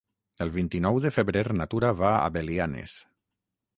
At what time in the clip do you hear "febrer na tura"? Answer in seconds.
1.17-1.93